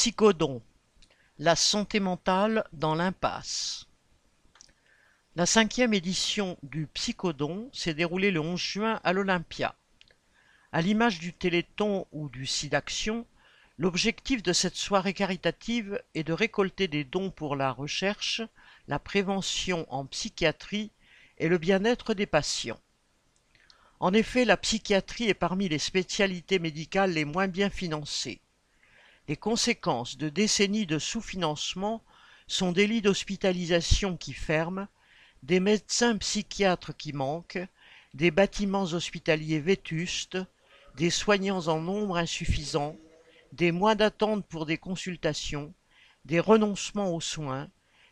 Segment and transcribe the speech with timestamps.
[0.00, 0.62] Psychodon,
[1.38, 3.86] la santé mentale dans l'impasse.
[5.36, 9.74] La cinquième édition du Psychodon s'est déroulée le 11 juin à l'Olympia.
[10.72, 13.26] À l'image du Téléthon ou du SIDAction,
[13.76, 18.40] l'objectif de cette soirée caritative est de récolter des dons pour la recherche,
[18.88, 20.92] la prévention en psychiatrie
[21.36, 22.80] et le bien-être des patients.
[23.98, 28.40] En effet, la psychiatrie est parmi les spécialités médicales les moins bien financées.
[29.30, 32.02] Les conséquences de décennies de sous-financement
[32.48, 34.88] sont des lits d'hospitalisation qui ferment,
[35.44, 37.64] des médecins psychiatres qui manquent,
[38.12, 40.36] des bâtiments hospitaliers vétustes,
[40.96, 42.96] des soignants en nombre insuffisant,
[43.52, 45.72] des mois d'attente pour des consultations,
[46.24, 47.68] des renoncements aux soins,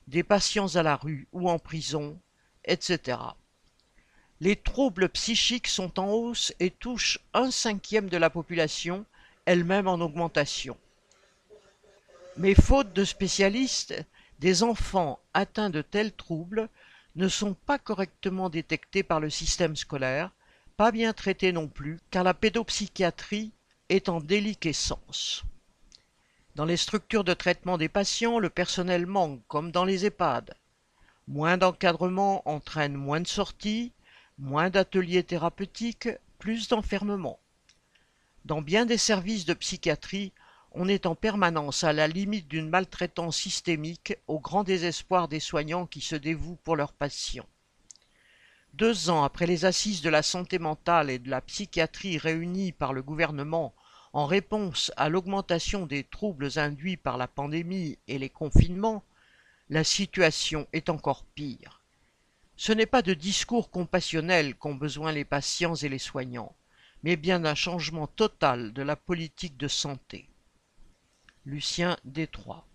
[0.06, 2.20] des patients à la rue ou en prison,
[2.64, 3.18] etc.
[4.38, 9.04] Les troubles psychiques sont en hausse et touchent un cinquième de la population,
[9.46, 10.76] elle-même en augmentation.
[12.40, 14.00] Mais faute de spécialistes,
[14.38, 16.68] des enfants atteints de tels troubles
[17.16, 20.30] ne sont pas correctement détectés par le système scolaire,
[20.76, 23.50] pas bien traités non plus, car la pédopsychiatrie
[23.88, 25.42] est en déliquescence.
[26.54, 30.54] Dans les structures de traitement des patients, le personnel manque, comme dans les EHPAD.
[31.26, 33.92] Moins d'encadrement entraîne moins de sorties,
[34.38, 37.40] moins d'ateliers thérapeutiques, plus d'enfermement.
[38.44, 40.32] Dans bien des services de psychiatrie,
[40.72, 45.86] on est en permanence à la limite d'une maltraitance systémique au grand désespoir des soignants
[45.86, 47.46] qui se dévouent pour leurs patients.
[48.74, 52.92] Deux ans après les assises de la santé mentale et de la psychiatrie réunies par
[52.92, 53.74] le gouvernement
[54.12, 59.02] en réponse à l'augmentation des troubles induits par la pandémie et les confinements,
[59.70, 61.82] la situation est encore pire.
[62.56, 66.54] Ce n'est pas de discours compassionnels qu'ont besoin les patients et les soignants,
[67.02, 70.28] mais bien d'un changement total de la politique de santé.
[71.48, 72.66] Lucien Détroit